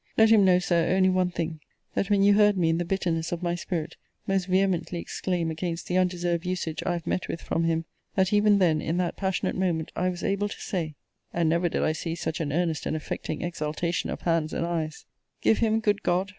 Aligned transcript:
Let 0.17 0.31
him 0.31 0.43
know, 0.43 0.57
Sir, 0.57 0.95
only 0.95 1.09
one 1.11 1.29
thing, 1.29 1.59
that 1.93 2.09
when 2.09 2.23
you 2.23 2.33
heard 2.33 2.57
me 2.57 2.69
in 2.69 2.79
the 2.79 2.83
bitterness 2.85 3.31
of 3.31 3.43
my 3.43 3.53
spirit, 3.53 3.97
most 4.25 4.47
vehemently 4.47 4.97
exclaim 4.97 5.51
against 5.51 5.85
the 5.85 5.97
undeserved 5.99 6.43
usage 6.43 6.81
I 6.87 6.93
have 6.93 7.05
met 7.05 7.27
with 7.27 7.39
from 7.39 7.65
him, 7.65 7.85
that 8.15 8.33
even 8.33 8.57
then, 8.57 8.81
in 8.81 8.97
that 8.97 9.15
passionate 9.15 9.55
moment, 9.55 9.91
I 9.95 10.09
was 10.09 10.23
able 10.23 10.49
to 10.49 10.59
say 10.59 10.95
[and 11.31 11.47
never 11.47 11.69
did 11.69 11.83
I 11.83 11.91
see 11.91 12.15
such 12.15 12.39
an 12.39 12.51
earnest 12.51 12.87
and 12.87 12.95
affecting 12.95 13.43
exultation 13.43 14.09
of 14.09 14.21
hands 14.21 14.53
and 14.53 14.65
eyes,] 14.65 15.05
'Give 15.41 15.59
him, 15.59 15.79
good 15.79 16.01
God! 16.01 16.29